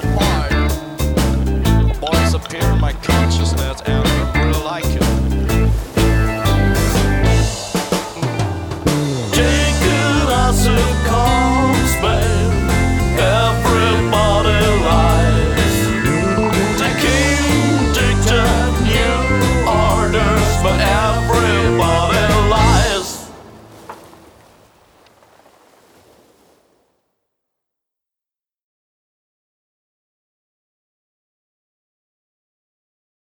[0.00, 0.27] so far.